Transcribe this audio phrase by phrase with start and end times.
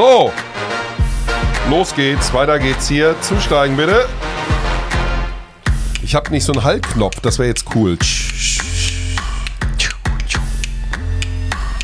[0.00, 0.32] So,
[1.68, 3.14] los geht's, weiter geht's hier.
[3.20, 4.08] Zusteigen bitte.
[6.02, 7.98] Ich habe nicht so einen Haltknopf, das wäre jetzt cool.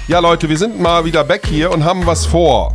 [0.09, 2.75] Ja, Leute, wir sind mal wieder back hier und haben was vor.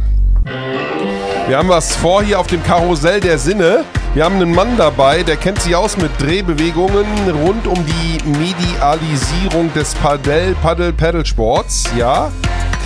[1.48, 3.84] Wir haben was vor hier auf dem Karussell der Sinne.
[4.14, 7.08] Wir haben einen Mann dabei, der kennt sich aus mit Drehbewegungen
[7.44, 11.86] rund um die Medialisierung des Paddel, Paddel, Paddlesports.
[11.98, 12.32] Ja,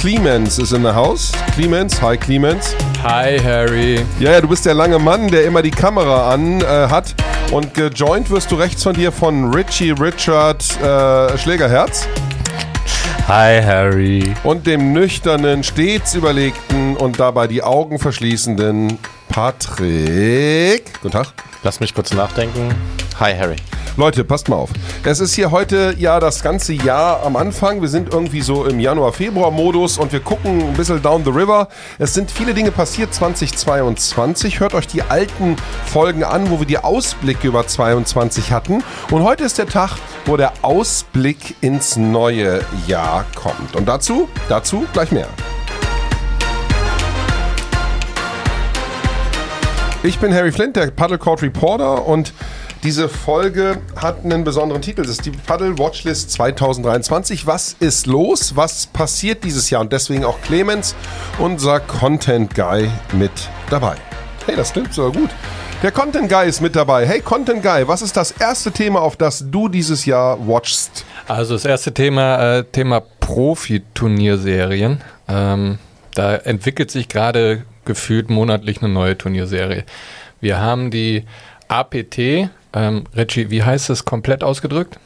[0.06, 1.32] Clemens ist in der Haus.
[1.56, 2.76] Clemens, hi Clemens.
[3.02, 4.06] Hi Harry.
[4.20, 7.16] Ja, ja, du bist der lange Mann, der immer die Kamera an äh, hat.
[7.52, 12.08] Und gejoint wirst du rechts von dir von Richie Richard äh, Schlägerherz.
[13.28, 14.32] Hi Harry.
[14.44, 19.00] Und dem nüchternen, stets überlegten und dabei die Augen verschließenden
[19.30, 21.02] Patrick.
[21.02, 21.34] Guten Tag.
[21.64, 22.76] Lass mich kurz nachdenken.
[23.20, 23.56] Hi Harry.
[23.98, 24.72] Leute, passt mal auf.
[25.06, 27.82] Es ist hier heute ja das ganze Jahr am Anfang.
[27.82, 31.70] Wir sind irgendwie so im Januar-Februar-Modus und wir gucken ein bisschen down the river.
[31.98, 34.60] Es sind viele Dinge passiert 2022.
[34.60, 38.84] Hört euch die alten Folgen an, wo wir die Ausblicke über 22 hatten.
[39.12, 39.92] Und heute ist der Tag,
[40.26, 43.78] wo der Ausblick ins neue Jahr kommt.
[43.78, 45.30] Und dazu, dazu gleich mehr.
[50.04, 52.34] Ich bin Harry Flint, der Paddle Court Reporter und
[52.86, 55.02] diese Folge hat einen besonderen Titel.
[55.02, 57.48] Das ist die Paddle Watchlist 2023.
[57.48, 58.56] Was ist los?
[58.56, 59.82] Was passiert dieses Jahr?
[59.82, 60.94] Und deswegen auch Clemens,
[61.40, 63.32] unser Content Guy, mit
[63.72, 63.96] dabei.
[64.46, 65.32] Hey, das klingt sogar gut.
[65.82, 67.08] Der Content Guy ist mit dabei.
[67.08, 71.06] Hey, Content Guy, was ist das erste Thema, auf das du dieses Jahr watchst?
[71.28, 75.02] Also das erste Thema, äh, Thema Profi-Turnierserien.
[75.28, 75.80] Ähm,
[76.14, 79.86] da entwickelt sich gerade gefühlt monatlich eine neue Turnierserie.
[80.40, 81.26] Wir haben die
[81.68, 85.00] APT, ähm, Reggie, wie heißt es komplett ausgedrückt?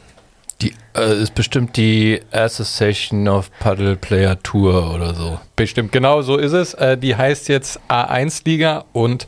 [0.61, 5.39] Die äh, ist bestimmt die Association of Paddle Player Tour oder so.
[5.55, 6.73] Bestimmt, genau so ist es.
[6.73, 9.27] Äh, die heißt jetzt A1-Liga und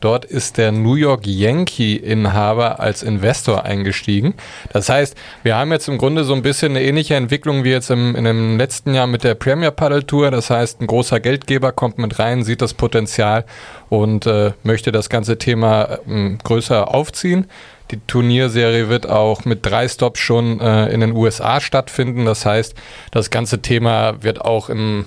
[0.00, 4.34] dort ist der New York Yankee-Inhaber als Investor eingestiegen.
[4.72, 7.90] Das heißt, wir haben jetzt im Grunde so ein bisschen eine ähnliche Entwicklung wie jetzt
[7.90, 10.32] im, in dem letzten Jahr mit der Premier Paddle Tour.
[10.32, 13.44] Das heißt, ein großer Geldgeber kommt mit rein, sieht das Potenzial
[13.88, 17.46] und äh, möchte das ganze Thema äh, größer aufziehen.
[17.92, 22.24] Die Turnierserie wird auch mit drei Stops schon äh, in den USA stattfinden.
[22.24, 22.74] Das heißt,
[23.10, 25.04] das ganze Thema wird auch im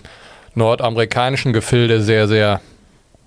[0.53, 2.61] nordamerikanischen Gefilde sehr, sehr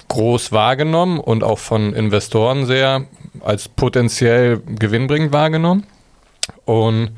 [0.06, 3.04] groß wahrgenommen und auch von Investoren sehr
[3.40, 5.86] als potenziell gewinnbringend wahrgenommen.
[6.64, 7.10] Und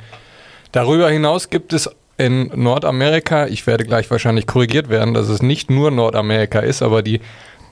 [0.73, 5.71] darüber hinaus gibt es in Nordamerika, ich werde gleich wahrscheinlich korrigiert werden, dass es nicht
[5.71, 7.21] nur Nordamerika ist, aber die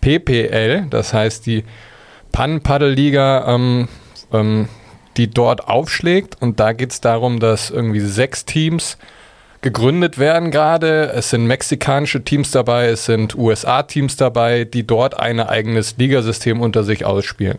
[0.00, 1.64] PPL, das heißt die
[2.32, 3.88] Pan-Paddle-Liga, ähm,
[4.32, 4.68] ähm,
[5.16, 6.40] die dort aufschlägt.
[6.40, 8.98] Und da geht es darum, dass irgendwie sechs Teams
[9.60, 11.12] gegründet werden gerade.
[11.12, 16.84] Es sind mexikanische Teams dabei, es sind USA-Teams dabei, die dort ein eigenes Ligasystem unter
[16.84, 17.58] sich ausspielen.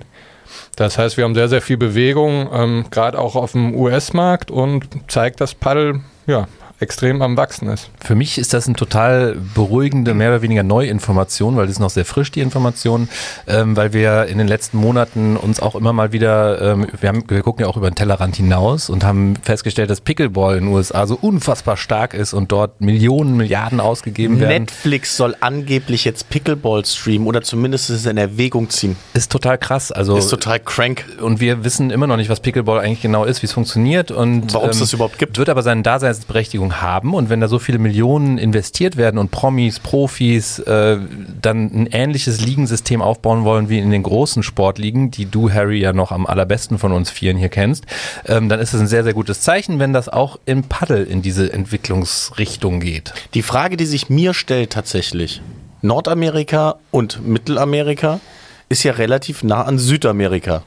[0.75, 4.87] Das heißt, wir haben sehr, sehr viel Bewegung, ähm, gerade auch auf dem US-Markt und
[5.09, 6.47] zeigt, dass Paddle ja,
[6.79, 7.89] extrem am Wachsen ist.
[7.99, 11.79] Für mich ist das eine total beruhigende, mehr oder weniger neue Information, weil das ist
[11.79, 13.09] noch sehr frisch, die Information,
[13.47, 17.23] ähm, weil wir in den letzten Monaten uns auch immer mal wieder, ähm, wir, haben,
[17.27, 20.73] wir gucken ja auch über den Tellerrand hinaus und haben festgestellt, dass Pickleball in den
[20.73, 24.63] USA so unfassbar stark ist und dort Millionen, Milliarden ausgegeben werden.
[24.63, 28.95] Netflix soll angeblich jetzt Pickleball streamen oder zumindest es in Erwägung ziehen.
[29.13, 29.91] Ist total krass.
[29.91, 31.05] Also, ist total crank.
[31.21, 34.53] Und wir wissen immer noch nicht, was Pickleball eigentlich genau ist, wie es funktioniert und
[34.53, 35.37] warum es ähm, das überhaupt gibt.
[35.37, 39.31] Wird aber seine Daseinsberechtigung Ahnung haben und wenn da so viele Millionen investiert werden und
[39.31, 40.97] Promis, Profis äh,
[41.41, 45.93] dann ein ähnliches Ligensystem aufbauen wollen wie in den großen Sportligen, die du, Harry, ja
[45.93, 47.85] noch am allerbesten von uns Vieren hier kennst,
[48.25, 51.21] ähm, dann ist es ein sehr, sehr gutes Zeichen, wenn das auch im Paddel in
[51.21, 53.13] diese Entwicklungsrichtung geht.
[53.33, 55.41] Die Frage, die sich mir stellt tatsächlich,
[55.81, 58.19] Nordamerika und Mittelamerika
[58.67, 60.63] ist ja relativ nah an Südamerika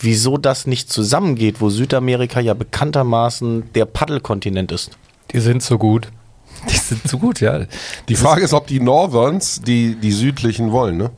[0.00, 4.90] wieso das nicht zusammengeht, wo Südamerika ja bekanntermaßen der Paddelkontinent ist.
[5.32, 6.08] Die sind so gut.
[6.68, 7.64] Die sind so gut, ja.
[8.08, 10.96] Die Frage ist, ob die Northerns die, die südlichen wollen.
[10.98, 11.10] Ne?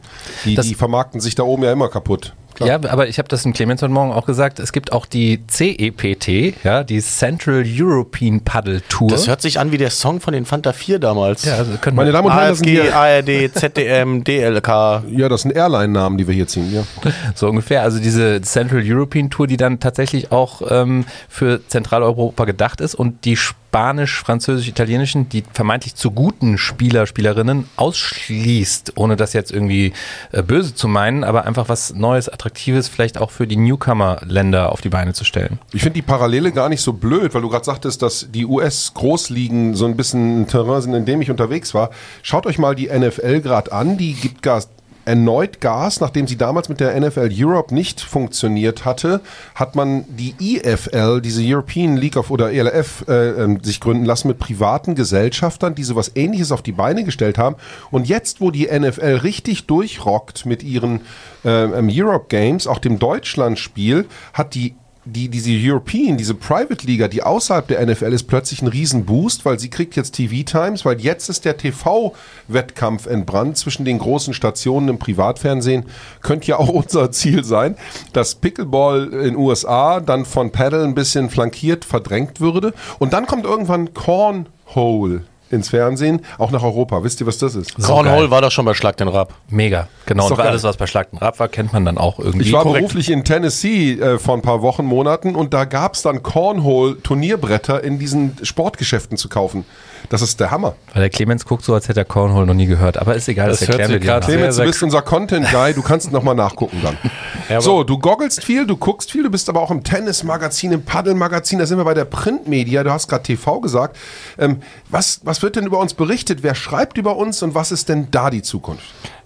[0.45, 2.35] Die, die vermarkten sich da oben ja immer kaputt.
[2.65, 2.83] Klar.
[2.83, 5.41] Ja, aber ich habe das in Clemens heute Morgen auch gesagt, es gibt auch die
[5.47, 9.09] CEPT, ja, die Central European Paddle Tour.
[9.09, 11.45] Das hört sich an wie der Song von den Fanta 4 damals.
[11.45, 15.03] Ja, also können Meine Damen und Herren, das sind ARD, ZDM, DLK.
[15.11, 16.85] Ja, das sind Airline-Namen, die wir hier ziehen, ja.
[17.35, 17.83] So ungefähr.
[17.83, 23.25] Also diese Central European Tour, die dann tatsächlich auch ähm, für Zentraleuropa gedacht ist und
[23.25, 23.37] die
[23.73, 29.95] spanisch-französisch-italienischen, die vermeintlich zu guten Spieler, Spielerinnen ausschließt, ohne das jetzt irgendwie
[30.31, 34.83] äh, böse zu meinen, aber einfach was Neues, Attraktives vielleicht auch für die Newcomer-Länder auf
[34.83, 35.59] die Beine zu stellen.
[35.73, 39.75] Ich finde die Parallele gar nicht so blöd, weil du gerade sagtest, dass die US-Großligen
[39.75, 41.89] so ein bisschen ein Terrain sind, in dem ich unterwegs war.
[42.23, 44.69] Schaut euch mal die NFL gerade an, die gibt Gas
[45.05, 49.21] erneut Gas, nachdem sie damals mit der NFL Europe nicht funktioniert hatte,
[49.55, 54.29] hat man die EFL, diese European League of oder ELF, äh, äh, sich gründen lassen
[54.29, 57.57] mit privaten Gesellschaftern, die sowas ähnliches auf die Beine gestellt haben.
[57.91, 61.01] Und jetzt, wo die NFL richtig durchrockt mit ihren
[61.45, 67.23] äh, Europe Games, auch dem Deutschlandspiel, hat die die, diese European, diese Private Liga, die
[67.23, 71.45] außerhalb der NFL ist, plötzlich ein Riesenboost, weil sie kriegt jetzt TV-Times, weil jetzt ist
[71.45, 75.87] der TV-Wettkampf entbrannt zwischen den großen Stationen im Privatfernsehen.
[76.21, 77.77] Könnte ja auch unser Ziel sein,
[78.13, 82.73] dass Pickleball in USA dann von Paddle ein bisschen flankiert, verdrängt würde.
[82.99, 87.05] Und dann kommt irgendwann Cornhole ins Fernsehen, auch nach Europa.
[87.05, 87.75] Wisst ihr, was das ist?
[87.83, 89.35] Cornhole war doch schon bei Schlag den Rab.
[89.49, 90.29] Mega, genau.
[90.29, 92.47] Und alles, was bei Schlag den Rab war, kennt man dann auch irgendwie.
[92.47, 92.81] Ich war Korrekt.
[92.81, 97.85] beruflich in Tennessee äh, vor ein paar Wochen, Monaten und da gab es dann Cornhole-Turnierbretter
[97.85, 99.65] in diesen Sportgeschäften zu kaufen.
[100.13, 100.75] Das ist der Hammer.
[100.93, 102.99] Weil der Clemens guckt so, als hätte er Cornhole noch nie gehört.
[102.99, 104.21] Aber ist egal, das, Das erklären wir dir.
[104.21, 106.99] Clemens, du bist unser Content-Guy, du kannst nochmal nachgucken dann.
[107.49, 110.85] Ja, so, du goggelst viel, du guckst viel, du bist aber auch im Tennis-Magazin, im
[110.85, 113.97] Paddle-Magazin, da sind wir bei der Printmedia, du hast gerade TV gesagt.
[114.39, 116.43] Ähm, was, was wird denn über uns berichtet?
[116.43, 118.85] Wer schreibt über uns und was ist denn da die Zukunft?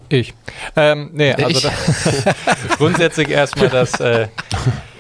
[0.09, 0.35] Ich.
[0.77, 1.69] Ähm, nee, also
[2.79, 3.99] grundsätzlich erstmal das.
[4.01, 4.29] Äh,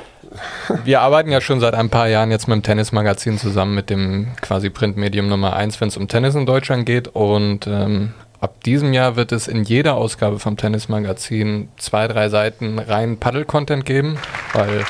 [0.84, 4.28] wir arbeiten ja schon seit ein paar Jahren jetzt mit dem Tennismagazin zusammen, mit dem
[4.40, 7.08] quasi Printmedium Nummer 1, wenn es um Tennis in Deutschland geht.
[7.08, 12.78] Und ähm, ab diesem Jahr wird es in jeder Ausgabe vom Tennismagazin zwei, drei Seiten
[12.78, 14.18] rein Paddle-Content geben,
[14.52, 14.84] weil,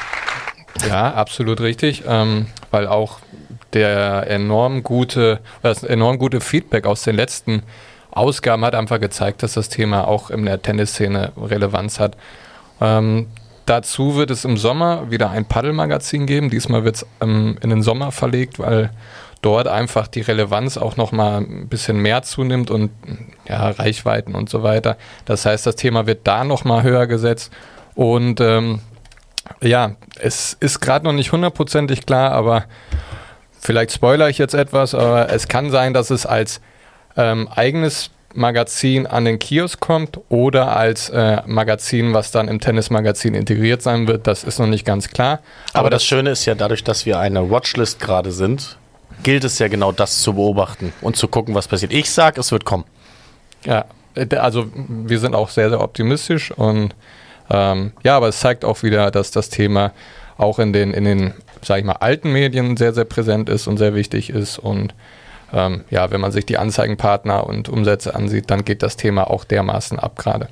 [0.89, 3.19] ja, absolut richtig, ähm, weil auch
[3.73, 7.63] der enorm gute, das enorm gute Feedback aus den letzten
[8.11, 12.17] Ausgaben hat einfach gezeigt, dass das Thema auch in der Tennisszene Relevanz hat.
[12.81, 13.27] Ähm,
[13.67, 16.51] dazu wird es im Sommer wieder ein Paddelmagazin geben.
[16.51, 18.91] Diesmal wird es ähm, in den Sommer verlegt, weil
[19.43, 22.91] dort einfach die Relevanz auch nochmal ein bisschen mehr zunimmt und
[23.49, 24.97] ja, Reichweiten und so weiter.
[25.25, 27.53] Das heißt, das Thema wird da nochmal höher gesetzt.
[27.95, 28.81] Und ähm,
[29.61, 32.65] ja, es ist gerade noch nicht hundertprozentig klar, aber
[33.61, 36.61] vielleicht spoilere ich jetzt etwas, aber es kann sein, dass es als
[37.17, 43.35] ähm, eigenes Magazin an den Kiosk kommt oder als äh, Magazin, was dann im Tennismagazin
[43.35, 44.27] integriert sein wird.
[44.27, 45.41] Das ist noch nicht ganz klar.
[45.73, 48.79] Aber das Schöne ist ja, dadurch, dass wir eine Watchlist gerade sind,
[49.23, 51.93] gilt es ja genau das zu beobachten und zu gucken, was passiert.
[51.93, 52.85] Ich sag, es wird kommen.
[53.65, 53.87] Ja,
[54.39, 56.95] also wir sind auch sehr, sehr optimistisch und
[57.51, 59.93] ähm, ja, aber es zeigt auch wieder, dass das Thema
[60.37, 63.79] auch in den, in den, sag ich mal, alten Medien sehr, sehr präsent ist und
[63.79, 64.95] sehr wichtig ist und
[65.53, 69.45] ähm, ja, wenn man sich die Anzeigenpartner und Umsätze ansieht, dann geht das Thema auch
[69.45, 70.49] dermaßen ab gerade.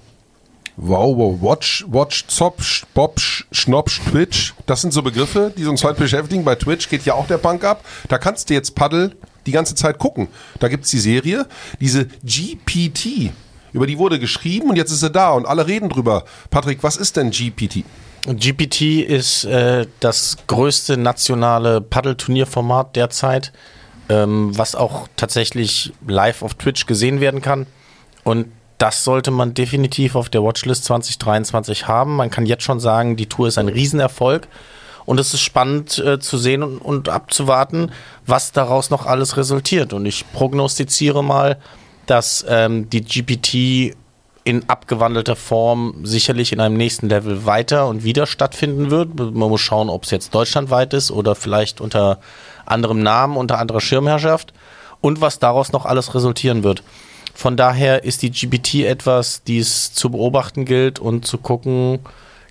[0.77, 2.59] Wow, wow, Watch, Watch, Zop,
[2.95, 4.55] Bob, Sch- Schnopp, Twitch.
[4.67, 6.45] Das sind so Begriffe, die uns heute beschäftigen.
[6.45, 7.85] Bei Twitch geht ja auch der Punk ab.
[8.09, 9.13] Da kannst du jetzt Paddle
[9.47, 10.27] die ganze Zeit gucken.
[10.59, 11.47] Da gibt's die Serie,
[11.79, 13.31] diese GPT.
[13.73, 16.25] Über die wurde geschrieben und jetzt ist sie da und alle reden drüber.
[16.51, 17.85] Patrick, was ist denn GPT?
[18.27, 23.53] GPT ist äh, das größte nationale Paddle-Turnierformat derzeit,
[24.09, 27.67] ähm, was auch tatsächlich live auf Twitch gesehen werden kann.
[28.23, 28.47] Und
[28.79, 32.17] das sollte man definitiv auf der Watchlist 2023 haben.
[32.17, 34.49] Man kann jetzt schon sagen, die Tour ist ein Riesenerfolg.
[35.07, 37.93] Und es ist spannend äh, zu sehen und, und abzuwarten,
[38.27, 39.93] was daraus noch alles resultiert.
[39.93, 41.59] Und ich prognostiziere mal,
[42.07, 43.97] dass ähm, die GPT
[44.45, 49.15] in abgewandelter Form sicherlich in einem nächsten Level weiter und wieder stattfinden wird.
[49.15, 52.21] Man muss schauen, ob es jetzt deutschlandweit ist oder vielleicht unter
[52.67, 54.53] anderem Namen, unter anderer Schirmherrschaft
[55.01, 56.83] und was daraus noch alles resultieren wird.
[57.35, 61.99] Von daher ist die GPT etwas, die es zu beobachten gilt und zu gucken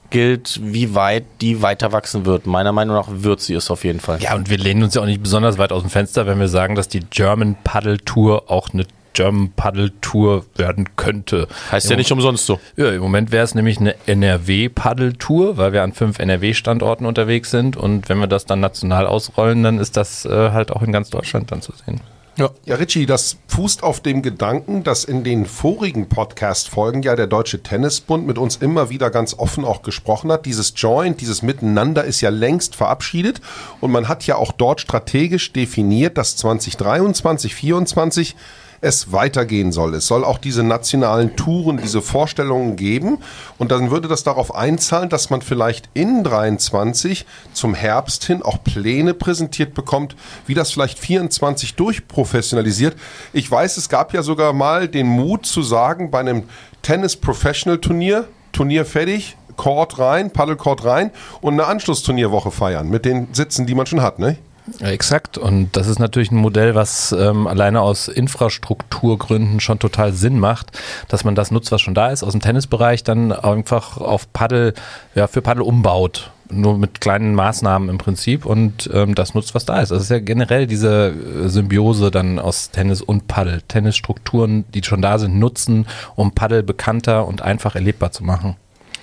[0.09, 2.45] gilt, wie weit die weiter wachsen wird.
[2.45, 4.21] Meiner Meinung nach wird sie es auf jeden Fall.
[4.21, 6.49] Ja, und wir lehnen uns ja auch nicht besonders weit aus dem Fenster, wenn wir
[6.49, 11.47] sagen, dass die German Paddle Tour auch eine German Paddle Tour werden könnte.
[11.71, 12.59] Heißt ja nicht umsonst so.
[12.75, 17.77] Ja, im Moment wäre es nämlich eine NRW-Paddle-Tour, weil wir an fünf NRW-Standorten unterwegs sind.
[17.77, 21.09] Und wenn wir das dann national ausrollen, dann ist das äh, halt auch in ganz
[21.09, 22.01] Deutschland dann zu sehen.
[22.35, 27.61] Ja, Richie, das fußt auf dem Gedanken, dass in den vorigen Podcast-Folgen ja der Deutsche
[27.61, 30.47] Tennisbund mit uns immer wieder ganz offen auch gesprochen hat.
[30.47, 33.39] Dieses Joint, dieses Miteinander ist ja längst verabschiedet
[33.81, 38.35] und man hat ja auch dort strategisch definiert, dass 2023, 2024
[38.83, 39.95] es weitergehen soll.
[39.95, 43.19] Es soll auch diese nationalen Touren, diese Vorstellungen geben.
[43.57, 48.63] Und dann würde das darauf einzahlen, dass man vielleicht in 23 zum Herbst hin auch
[48.63, 52.95] Pläne präsentiert bekommt, wie das vielleicht 24 durchprofessionalisiert.
[53.31, 56.43] Ich weiß, es gab ja sogar mal den Mut zu sagen, bei einem
[56.81, 61.11] Tennis Professional Turnier, Turnier fertig, Court rein, Paddlecourt rein
[61.41, 64.37] und eine Anschlussturnierwoche feiern mit den Sitzen, die man schon hat, ne?
[64.79, 65.37] Exakt.
[65.37, 70.79] Und das ist natürlich ein Modell, was ähm, alleine aus Infrastrukturgründen schon total Sinn macht,
[71.09, 74.73] dass man das nutzt, was schon da ist, aus dem Tennisbereich dann einfach auf Paddel,
[75.15, 76.31] ja, für Paddel umbaut.
[76.49, 79.89] Nur mit kleinen Maßnahmen im Prinzip und ähm, das nutzt, was da ist.
[79.89, 83.61] Das ist ja generell diese äh, Symbiose dann aus Tennis und Paddel.
[83.67, 88.55] Tennisstrukturen, die schon da sind, nutzen, um Paddel bekannter und einfach erlebbar zu machen.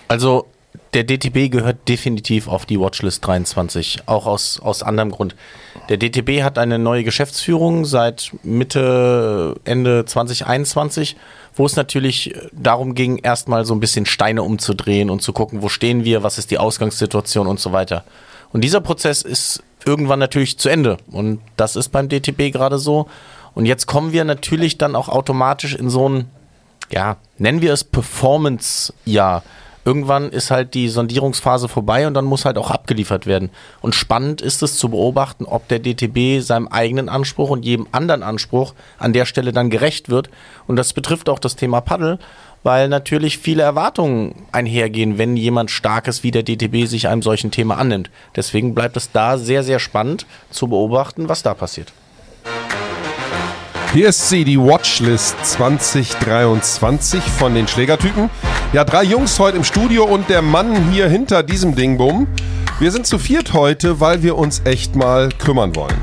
[0.07, 0.47] Also
[0.95, 5.37] der DTB gehört definitiv auf die Watchlist 23, auch aus, aus anderem Grund.
[5.89, 11.17] Der DTB hat eine neue Geschäftsführung seit Mitte, Ende 2021,
[11.55, 15.69] wo es natürlich darum ging, erstmal so ein bisschen Steine umzudrehen und zu gucken, wo
[15.69, 18.05] stehen wir, was ist die Ausgangssituation und so weiter.
[18.53, 20.99] Und dieser Prozess ist irgendwann natürlich zu Ende.
[21.11, 23.07] Und das ist beim DTB gerade so.
[23.55, 26.31] Und jetzt kommen wir natürlich dann auch automatisch in so ein,
[26.91, 29.45] ja, nennen wir es Performance-Jahr
[29.85, 33.51] irgendwann ist halt die Sondierungsphase vorbei und dann muss halt auch abgeliefert werden.
[33.81, 38.23] Und spannend ist es zu beobachten, ob der DTB seinem eigenen Anspruch und jedem anderen
[38.23, 40.31] Anspruch an der Stelle dann gerecht wird.
[40.67, 42.19] Und das betrifft auch das Thema Paddel,
[42.63, 47.79] weil natürlich viele Erwartungen einhergehen, wenn jemand Starkes wie der DTB sich einem solchen Thema
[47.79, 48.11] annimmt.
[48.37, 51.93] Deswegen bleibt es da sehr, sehr spannend zu beobachten, was da passiert.
[53.93, 58.31] Hier ist sie, die Watchlist 2023 von den Schlägertypen.
[58.73, 62.29] Ja, drei Jungs heute im Studio und der Mann hier hinter diesem Dingbum.
[62.79, 66.01] Wir sind zu viert heute, weil wir uns echt mal kümmern wollen.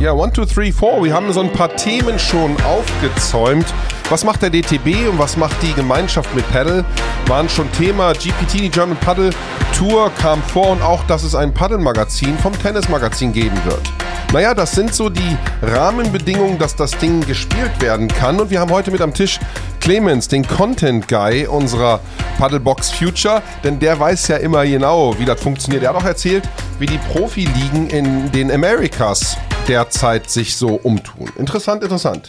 [0.00, 1.04] Ja, one, two, three, four.
[1.04, 3.66] Wir haben so ein paar Themen schon aufgezäumt.
[4.10, 6.84] Was macht der DTB und was macht die Gemeinschaft mit Paddle?
[7.28, 8.14] Waren schon Thema.
[8.14, 9.30] GPT, die German Paddle
[9.78, 13.95] Tour kam vor und auch, dass es ein Paddle-Magazin vom Tennis-Magazin geben wird.
[14.32, 18.40] Naja, das sind so die Rahmenbedingungen, dass das Ding gespielt werden kann.
[18.40, 19.38] Und wir haben heute mit am Tisch
[19.80, 22.00] Clemens, den Content Guy unserer
[22.38, 25.84] Paddlebox Future, denn der weiß ja immer genau, wie das funktioniert.
[25.84, 26.46] Er hat auch erzählt,
[26.78, 29.36] wie die Profiligen in den Americas
[29.68, 31.30] derzeit sich so umtun.
[31.36, 32.28] Interessant, interessant.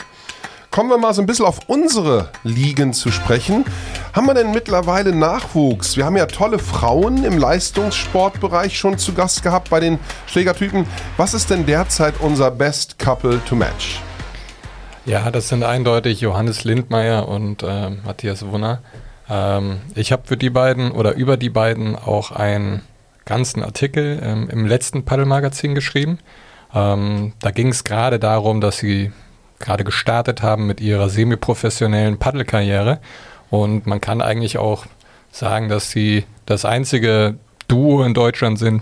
[0.78, 3.66] Kommen wir mal so ein bisschen auf unsere Ligen zu sprechen.
[4.14, 5.98] Haben wir denn mittlerweile Nachwuchs?
[5.98, 10.86] Wir haben ja tolle Frauen im Leistungssportbereich schon zu Gast gehabt bei den Schlägertypen.
[11.18, 14.00] Was ist denn derzeit unser Best Couple to Match?
[15.08, 18.84] Ja, das sind eindeutig Johannes Lindmeier und äh, Matthias Wunner.
[19.28, 22.84] Ähm, ich habe für die beiden oder über die beiden auch einen
[23.26, 26.20] ganzen Artikel ähm, im letzten Paddle-Magazin geschrieben.
[26.72, 29.12] Ähm, da ging es gerade darum, dass sie
[29.60, 33.00] gerade gestartet haben mit ihrer semi-professionellen Paddelkarriere.
[33.50, 34.86] Und man kann eigentlich auch
[35.32, 37.36] sagen, dass sie das einzige
[37.68, 38.82] Duo in Deutschland sind,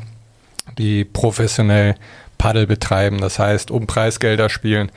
[0.77, 1.95] die professionell
[2.37, 3.19] Paddel betreiben.
[3.19, 4.91] Das heißt, um Preisgelder spielen,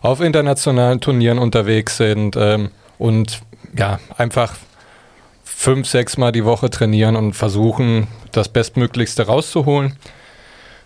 [0.00, 3.40] auf internationalen Turnieren unterwegs sind ähm, und
[3.76, 4.54] ja, einfach
[5.42, 9.96] fünf, sechs Mal die Woche trainieren und versuchen, das Bestmöglichste rauszuholen.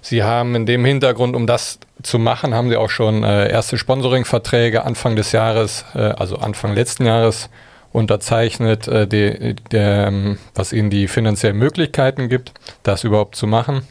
[0.01, 3.77] Sie haben in dem Hintergrund, um das zu machen, haben Sie auch schon äh, erste
[3.77, 7.51] Sponsoring-Verträge Anfang des Jahres, äh, also Anfang letzten Jahres
[7.93, 12.53] unterzeichnet, äh, die, der, ähm, was Ihnen die finanziellen Möglichkeiten gibt,
[12.83, 13.83] das überhaupt zu machen.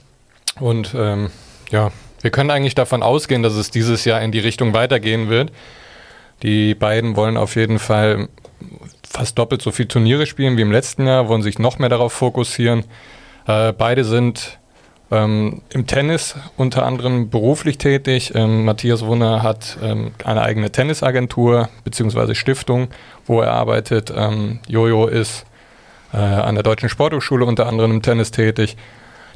[0.60, 1.30] Und ähm,
[1.72, 5.52] ja, wir können eigentlich davon ausgehen, dass es dieses Jahr in die Richtung weitergehen wird.
[6.44, 8.30] Die beiden wollen auf jeden Fall
[9.08, 12.14] fast doppelt so viele Turniere spielen wie im letzten Jahr, wollen sich noch mehr darauf
[12.14, 12.86] fokussieren.
[13.48, 14.60] Äh, beide sind
[15.10, 18.34] ähm, Im Tennis unter anderem beruflich tätig.
[18.36, 22.36] Ähm, Matthias Wunner hat ähm, eine eigene Tennisagentur bzw.
[22.36, 22.90] Stiftung,
[23.26, 24.14] wo er arbeitet.
[24.16, 25.46] Ähm, Jojo ist
[26.14, 28.76] äh, an der Deutschen Sporthochschule unter anderem im Tennis tätig.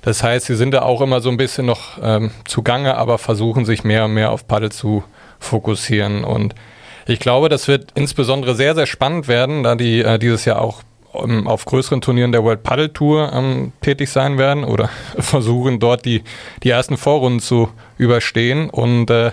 [0.01, 3.65] Das heißt, sie sind da auch immer so ein bisschen noch ähm, zugange, aber versuchen
[3.65, 5.03] sich mehr und mehr auf Paddel zu
[5.39, 6.23] fokussieren.
[6.23, 6.55] Und
[7.05, 10.81] ich glaube, das wird insbesondere sehr, sehr spannend werden, da die äh, dieses Jahr auch
[11.13, 16.24] auf größeren Turnieren der World Paddle Tour ähm, tätig sein werden oder versuchen dort die,
[16.63, 18.70] die ersten Vorrunden zu überstehen.
[18.70, 19.32] Und äh,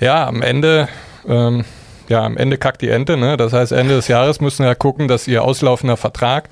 [0.00, 0.88] ja, am Ende,
[1.26, 1.64] ähm,
[2.08, 3.16] ja, am Ende kackt die Ente.
[3.16, 3.36] Ne?
[3.36, 6.48] Das heißt, Ende des Jahres müssen ja gucken, dass ihr auslaufender Vertrag,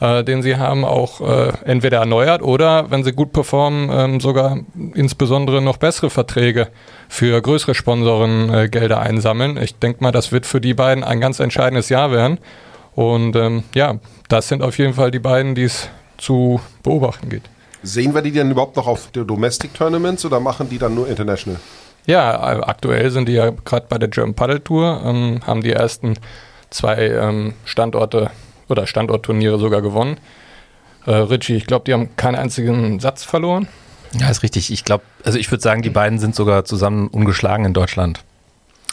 [0.00, 4.58] äh, den sie haben, auch äh, entweder erneuert oder, wenn sie gut performen, ähm, sogar
[4.94, 6.68] insbesondere noch bessere Verträge
[7.08, 9.56] für größere Sponsoren Gelder einsammeln.
[9.56, 12.38] Ich denke mal, das wird für die beiden ein ganz entscheidendes Jahr werden.
[12.94, 13.98] Und ähm, ja,
[14.28, 17.42] das sind auf jeden Fall die beiden, die es zu beobachten geht.
[17.82, 21.08] Sehen wir die denn überhaupt noch auf der Domestic Tournaments oder machen die dann nur
[21.08, 21.60] International?
[22.06, 26.14] Ja, aktuell sind die ja gerade bei der German Paddle Tour, ähm, haben die ersten
[26.70, 28.30] zwei ähm, Standorte
[28.68, 30.18] oder Standortturniere sogar gewonnen.
[31.06, 33.68] Äh, Richie, ich glaube, die haben keinen einzigen Satz verloren.
[34.12, 34.70] Ja, ist richtig.
[34.72, 38.22] Ich glaube, also ich würde sagen, die beiden sind sogar zusammen ungeschlagen in Deutschland.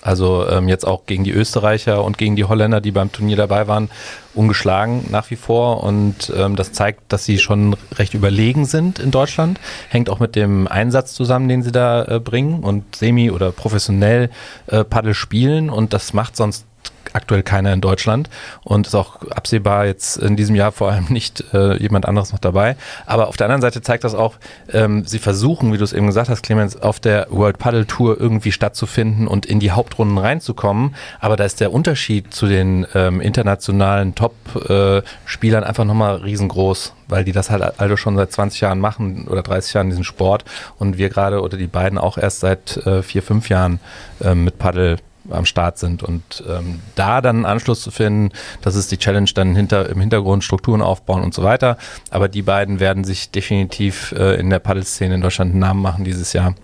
[0.01, 3.67] Also ähm, jetzt auch gegen die Österreicher und gegen die Holländer, die beim Turnier dabei
[3.67, 3.89] waren,
[4.33, 5.83] ungeschlagen nach wie vor.
[5.83, 9.59] Und ähm, das zeigt, dass sie schon recht überlegen sind in Deutschland.
[9.89, 14.29] Hängt auch mit dem Einsatz zusammen, den sie da äh, bringen und semi- oder professionell
[14.67, 15.69] äh, Paddel spielen.
[15.69, 16.65] Und das macht sonst
[17.13, 18.29] aktuell keiner in Deutschland
[18.63, 22.39] und ist auch absehbar jetzt in diesem Jahr vor allem nicht äh, jemand anderes noch
[22.39, 22.75] dabei.
[23.05, 24.35] Aber auf der anderen Seite zeigt das auch,
[24.71, 28.19] ähm, sie versuchen, wie du es eben gesagt hast, Clemens, auf der World Paddle Tour
[28.19, 30.95] irgendwie stattzufinden und in die Hauptrunden reinzukommen.
[31.19, 37.23] Aber da ist der Unterschied zu den ähm, internationalen Top-Spielern äh, einfach nochmal riesengroß, weil
[37.23, 40.45] die das halt also schon seit 20 Jahren machen oder 30 Jahren diesen Sport
[40.79, 43.79] und wir gerade oder die beiden auch erst seit äh, vier, fünf Jahren
[44.23, 44.97] äh, mit Paddle
[45.29, 46.03] am Start sind.
[46.03, 49.99] Und ähm, da dann einen Anschluss zu finden, das ist die Challenge, dann hinter, im
[49.99, 51.77] Hintergrund Strukturen aufbauen und so weiter.
[52.09, 56.03] Aber die beiden werden sich definitiv äh, in der Paddelszene in Deutschland einen Namen machen
[56.03, 56.55] dieses Jahr.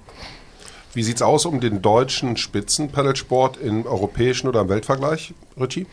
[0.98, 5.86] Wie sieht es aus um den deutschen Spitzenpaddelsport im europäischen oder im Weltvergleich, Richie?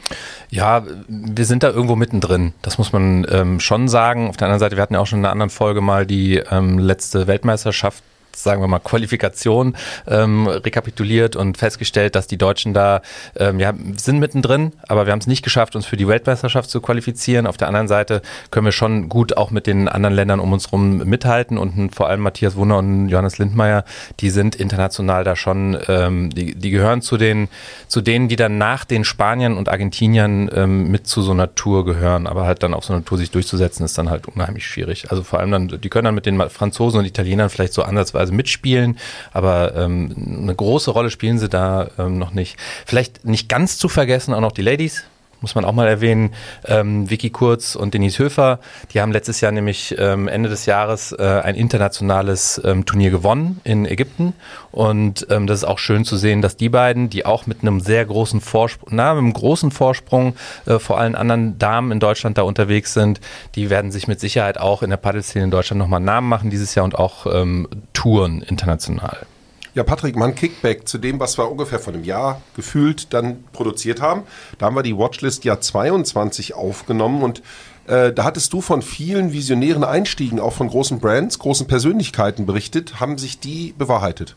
[0.48, 2.54] Ja, wir sind da irgendwo mittendrin.
[2.62, 4.30] Das muss man ähm, schon sagen.
[4.30, 6.36] Auf der anderen Seite, wir hatten ja auch schon in einer anderen Folge mal die
[6.36, 8.02] ähm, letzte Weltmeisterschaft
[8.36, 9.76] sagen wir mal, Qualifikation
[10.06, 13.02] ähm, rekapituliert und festgestellt, dass die Deutschen da,
[13.36, 16.80] ähm, ja, sind mittendrin, aber wir haben es nicht geschafft, uns für die Weltmeisterschaft zu
[16.80, 17.46] qualifizieren.
[17.46, 20.66] Auf der anderen Seite können wir schon gut auch mit den anderen Ländern um uns
[20.66, 23.84] herum mithalten und vor allem Matthias Wunder und Johannes Lindmeier,
[24.20, 27.48] die sind international da schon, ähm, die, die gehören zu den,
[27.88, 31.84] zu denen, die dann nach den Spaniern und Argentiniern ähm, mit zu so einer Tour
[31.84, 35.10] gehören, aber halt dann auf so einer Tour sich durchzusetzen, ist dann halt unheimlich schwierig.
[35.10, 38.23] Also vor allem dann, die können dann mit den Franzosen und Italienern vielleicht so ansatzweise
[38.24, 38.98] also mitspielen,
[39.32, 42.56] aber ähm, eine große Rolle spielen sie da ähm, noch nicht.
[42.86, 45.04] Vielleicht nicht ganz zu vergessen auch noch die Ladies,
[45.44, 46.32] muss man auch mal erwähnen,
[46.64, 48.60] ähm, Vicky Kurz und Denise Höfer,
[48.92, 53.60] die haben letztes Jahr nämlich ähm, Ende des Jahres äh, ein internationales ähm, Turnier gewonnen
[53.62, 54.32] in Ägypten
[54.70, 57.80] und ähm, das ist auch schön zu sehen, dass die beiden, die auch mit einem
[57.80, 60.34] sehr großen Vorsprung, na, mit einem großen Vorsprung
[60.64, 63.20] äh, vor allen anderen Damen in Deutschland da unterwegs sind,
[63.54, 66.74] die werden sich mit Sicherheit auch in der Paddelszene in Deutschland nochmal Namen machen dieses
[66.74, 69.26] Jahr und auch ähm, touren international.
[69.74, 73.42] Ja, Patrick, mal ein Kickback zu dem, was wir ungefähr vor einem Jahr gefühlt dann
[73.52, 74.22] produziert haben.
[74.58, 77.42] Da haben wir die Watchlist Jahr 22 aufgenommen und
[77.88, 83.00] äh, da hattest du von vielen visionären Einstiegen, auch von großen Brands, großen Persönlichkeiten berichtet.
[83.00, 84.36] Haben sich die bewahrheitet?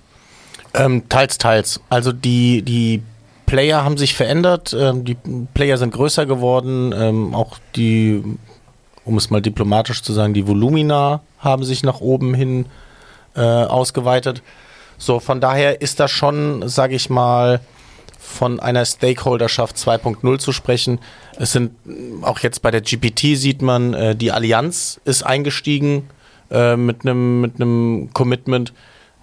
[0.73, 1.81] Ähm, teils, teils.
[1.87, 3.03] Also die, die
[3.45, 5.17] Player haben sich verändert, ähm, die
[5.53, 8.23] Player sind größer geworden, ähm, auch die,
[9.05, 12.65] um es mal diplomatisch zu sagen, die Volumina haben sich nach oben hin
[13.35, 14.41] äh, ausgeweitet.
[14.97, 17.59] So, von daher ist das schon, sage ich mal,
[18.27, 20.99] von einer Stakeholderschaft 2.0 zu sprechen.
[21.39, 21.71] Es sind
[22.21, 26.09] auch jetzt bei der GPT sieht man, äh, die Allianz ist eingestiegen
[26.51, 28.73] äh, mit einem mit Commitment.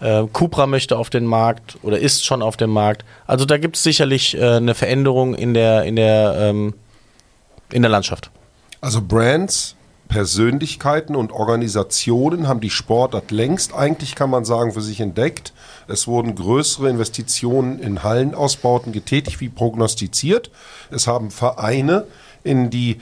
[0.00, 3.04] Äh, Cupra möchte auf den Markt oder ist schon auf dem Markt.
[3.26, 6.74] Also da gibt es sicherlich äh, eine Veränderung in der in der ähm,
[7.72, 8.30] in der Landschaft.
[8.80, 9.76] Also Brands
[10.08, 15.52] Persönlichkeiten und Organisationen haben die Sportart längst eigentlich, kann man sagen, für sich entdeckt.
[15.88, 20.50] Es wurden größere Investitionen in Hallenausbauten getätigt, wie prognostiziert.
[20.90, 22.06] Es haben Vereine
[22.44, 23.00] in die,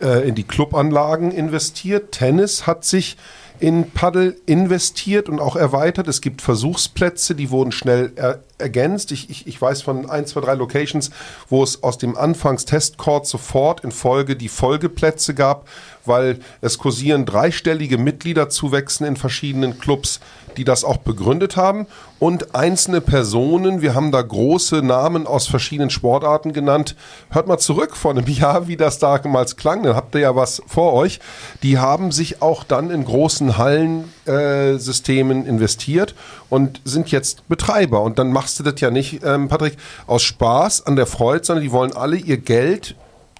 [0.00, 2.12] äh, in die Clubanlagen investiert.
[2.12, 3.16] Tennis hat sich
[3.60, 6.08] in Paddel investiert und auch erweitert.
[6.08, 9.12] Es gibt Versuchsplätze, die wurden schnell er ergänzt.
[9.12, 11.10] Ich, ich, ich weiß von ein, zwei, drei Locations,
[11.48, 15.68] wo es aus dem Anfangs-Testcourt sofort in Folge die Folgeplätze gab,
[16.04, 20.20] weil es kursieren dreistellige Mitgliederzuwächsen in verschiedenen Clubs,
[20.56, 21.86] die das auch begründet haben.
[22.18, 26.96] Und einzelne Personen, wir haben da große Namen aus verschiedenen Sportarten genannt.
[27.30, 29.82] Hört mal zurück vor einem Jahr, wie das damals klang.
[29.82, 31.20] Dann habt ihr ja was vor euch.
[31.62, 36.14] Die haben sich auch dann in großen Hallensystemen äh, investiert
[36.50, 38.02] und sind jetzt Betreiber.
[38.02, 41.64] Und dann machst du das ja nicht, ähm, Patrick, aus Spaß an der Freude, sondern
[41.64, 42.94] die wollen alle ihr Geld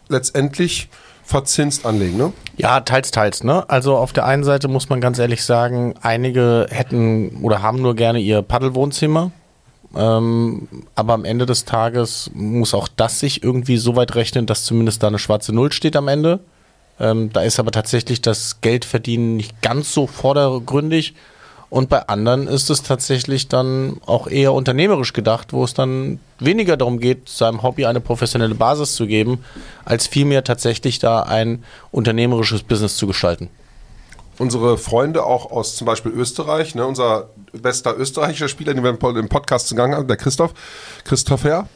[0.08, 0.88] letztendlich
[1.28, 2.32] verzinst anlegen, ne?
[2.56, 3.68] Ja, teils, teils, ne?
[3.68, 7.94] Also auf der einen Seite muss man ganz ehrlich sagen, einige hätten oder haben nur
[7.94, 9.30] gerne ihr Paddelwohnzimmer.
[9.94, 14.64] Ähm, aber am Ende des Tages muss auch das sich irgendwie so weit rechnen, dass
[14.64, 16.40] zumindest da eine schwarze Null steht am Ende.
[17.00, 21.14] Ähm, da ist aber tatsächlich das Geldverdienen nicht ganz so vordergründig.
[21.70, 26.78] Und bei anderen ist es tatsächlich dann auch eher unternehmerisch gedacht, wo es dann weniger
[26.78, 29.44] darum geht, seinem Hobby eine professionelle Basis zu geben,
[29.84, 33.50] als vielmehr tatsächlich da ein unternehmerisches Business zu gestalten.
[34.38, 39.28] unsere Freunde auch aus zum Beispiel Österreich, ne, unser bester österreichischer Spieler, den wir im
[39.28, 40.54] Podcast zugange haben, der Christoph,
[41.04, 41.68] Christoph Herr,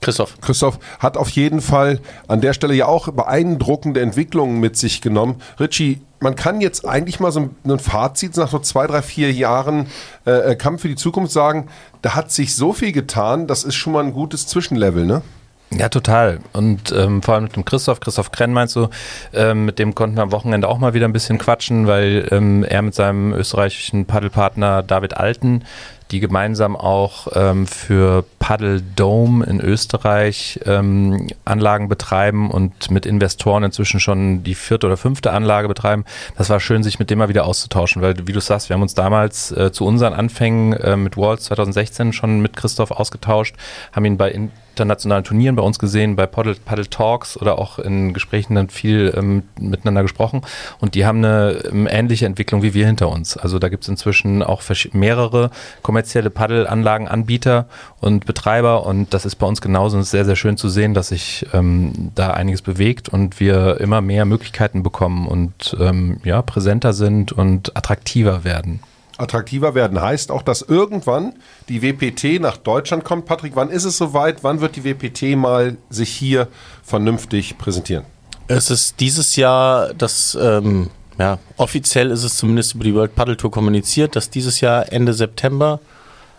[0.00, 0.40] Christoph.
[0.40, 5.42] Christoph hat auf jeden Fall an der Stelle ja auch beeindruckende Entwicklungen mit sich genommen.
[5.58, 9.86] Richie, man kann jetzt eigentlich mal so ein Fazit nach so zwei, drei, vier Jahren
[10.24, 11.68] äh, Kampf für die Zukunft sagen,
[12.02, 15.22] da hat sich so viel getan, das ist schon mal ein gutes Zwischenlevel, ne?
[15.70, 16.38] Ja, total.
[16.54, 18.88] Und ähm, vor allem mit dem Christoph, Christoph Krenn meinst du,
[19.34, 22.64] ähm, mit dem konnten wir am Wochenende auch mal wieder ein bisschen quatschen, weil ähm,
[22.64, 25.64] er mit seinem österreichischen Paddelpartner David Alten
[26.10, 33.64] die gemeinsam auch ähm, für Paddle Dome in Österreich ähm, Anlagen betreiben und mit Investoren
[33.64, 36.04] inzwischen schon die vierte oder fünfte Anlage betreiben.
[36.36, 38.82] Das war schön, sich mit dem mal wieder auszutauschen, weil wie du sagst, wir haben
[38.82, 43.54] uns damals äh, zu unseren Anfängen äh, mit Walls 2016 schon mit Christoph ausgetauscht,
[43.92, 47.78] haben ihn bei in internationalen Turnieren bei uns gesehen, bei Paddle, Paddle Talks oder auch
[47.78, 50.42] in Gesprächen dann viel ähm, miteinander gesprochen.
[50.80, 53.36] Und die haben eine ähm, ähnliche Entwicklung wie wir hinter uns.
[53.36, 54.62] Also da gibt es inzwischen auch
[54.92, 55.50] mehrere
[55.82, 57.66] kommerzielle Paddelanlagenanbieter
[58.00, 58.86] und Betreiber.
[58.86, 59.96] Und das ist bei uns genauso.
[59.96, 63.40] Und es ist sehr, sehr schön zu sehen, dass sich ähm, da einiges bewegt und
[63.40, 68.80] wir immer mehr Möglichkeiten bekommen und ähm, ja, präsenter sind und attraktiver werden
[69.18, 70.00] attraktiver werden.
[70.00, 71.34] Heißt auch, dass irgendwann
[71.68, 73.26] die WPT nach Deutschland kommt.
[73.26, 74.44] Patrick, wann ist es soweit?
[74.44, 76.48] Wann wird die WPT mal sich hier
[76.82, 78.04] vernünftig präsentieren?
[78.46, 83.36] Es ist dieses Jahr, das ähm, ja, offiziell ist es zumindest über die World Paddle
[83.36, 85.80] Tour kommuniziert, dass dieses Jahr Ende September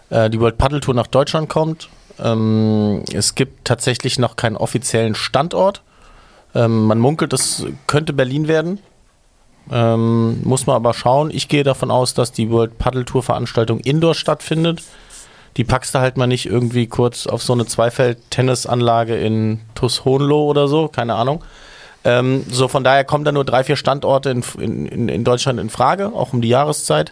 [0.10, 1.90] äh, die World Paddle Tour nach Deutschland kommt.
[2.18, 5.84] Ähm, es gibt tatsächlich noch keinen offiziellen Standort.
[6.56, 8.80] Ähm, man munkelt, es könnte Berlin werden.
[9.72, 11.30] Ähm, muss man aber schauen.
[11.32, 14.84] Ich gehe davon aus, dass die World Paddle Tour Veranstaltung indoor stattfindet.
[15.58, 20.68] Die packst du halt mal nicht irgendwie kurz auf so eine Zweifeld-Tennisanlage in Tushohnlo oder
[20.68, 21.44] so, keine Ahnung.
[22.04, 24.44] Ähm, so von daher kommen da nur drei, vier Standorte in,
[24.88, 27.12] in, in Deutschland in Frage, auch um die Jahreszeit.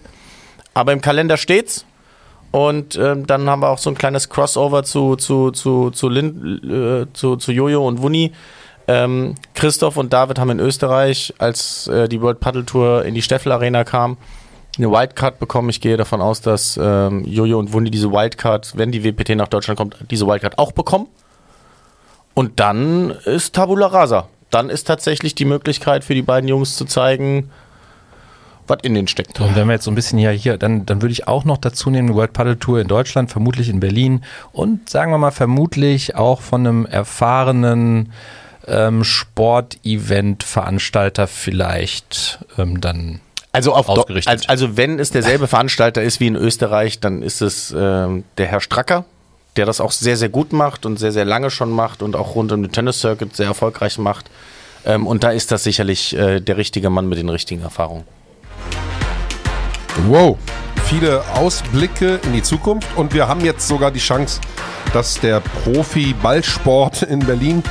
[0.73, 1.85] Aber im Kalender steht's.
[2.51, 6.61] Und ähm, dann haben wir auch so ein kleines Crossover zu, zu, zu, zu, Lin,
[6.63, 8.31] äh, zu, zu Jojo und Wunni
[8.87, 13.21] ähm, Christoph und David haben in Österreich, als äh, die World Paddle Tour in die
[13.21, 14.17] Steffel Arena kam,
[14.77, 15.69] eine Wildcard bekommen.
[15.69, 19.47] Ich gehe davon aus, dass ähm, Jojo und Wundi diese Wildcard, wenn die WPT nach
[19.47, 21.07] Deutschland kommt, diese Wildcard auch bekommen.
[22.33, 24.27] Und dann ist Tabula Rasa.
[24.51, 27.49] Dann ist tatsächlich die Möglichkeit für die beiden Jungs zu zeigen,
[28.67, 29.39] was in den steckt.
[29.41, 31.57] Und wenn wir jetzt so ein bisschen hier, hier dann, dann würde ich auch noch
[31.57, 36.15] dazu nehmen, World Paddle Tour in Deutschland, vermutlich in Berlin und sagen wir mal vermutlich
[36.15, 38.11] auch von einem erfahrenen
[38.67, 43.19] ähm, Sportevent-Veranstalter vielleicht ähm, dann
[43.51, 44.31] also, auf ausgerichtet.
[44.31, 48.45] Also, also wenn es derselbe Veranstalter ist wie in Österreich, dann ist es ähm, der
[48.47, 49.05] Herr Stracker,
[49.55, 52.35] der das auch sehr, sehr gut macht und sehr, sehr lange schon macht und auch
[52.35, 54.29] rund um den Tennis Circuit sehr erfolgreich macht.
[54.85, 58.03] Ähm, und da ist das sicherlich äh, der richtige Mann mit den richtigen Erfahrungen.
[60.07, 60.37] Wow,
[60.85, 64.39] viele Ausblicke in die Zukunft und wir haben jetzt sogar die Chance,
[64.93, 67.63] dass der Profi-Ballsport in Berlin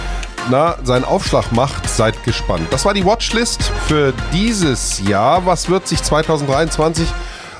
[0.50, 2.66] na, seinen Aufschlag macht, seid gespannt.
[2.70, 5.44] Das war die Watchlist für dieses Jahr.
[5.46, 7.08] Was wird sich 2023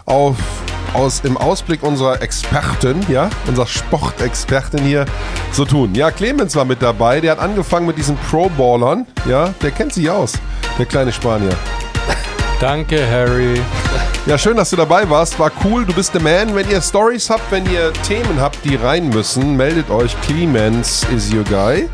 [0.04, 0.36] auf,
[0.92, 5.06] aus, im Ausblick unserer Expertin, ja, unserer Sportexpertin hier
[5.52, 5.94] so tun?
[5.94, 7.20] Ja, Clemens war mit dabei.
[7.20, 9.06] Der hat angefangen mit diesen Pro-Ballern.
[9.28, 10.34] Ja, der kennt sich aus,
[10.78, 11.56] der kleine Spanier.
[12.60, 13.60] Danke, Harry.
[14.24, 15.38] Ja, schön, dass du dabei warst.
[15.38, 15.84] War cool.
[15.84, 16.54] Du bist der Man.
[16.54, 20.16] Wenn ihr Stories habt, wenn ihr Themen habt, die rein müssen, meldet euch.
[20.22, 21.86] Clemens is your guy.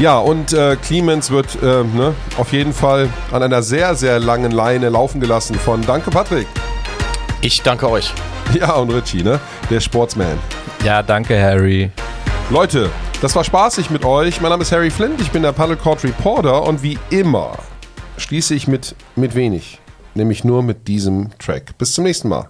[0.00, 4.50] Ja, und äh, Clemens wird äh, ne, auf jeden Fall an einer sehr, sehr langen
[4.50, 6.46] Leine laufen gelassen von Danke, Patrick.
[7.42, 8.12] Ich danke euch.
[8.58, 9.38] Ja, und Richie, ne?
[9.70, 10.36] Der Sportsman.
[10.82, 11.92] Ja, danke, Harry.
[12.48, 14.40] Leute, das war spaßig mit euch.
[14.40, 17.52] Mein Name ist Harry Flint, ich bin der Paddle Court Reporter und wie immer
[18.16, 19.78] schließe ich mit, mit wenig.
[20.14, 21.78] Nämlich nur mit diesem Track.
[21.78, 22.48] Bis zum nächsten Mal.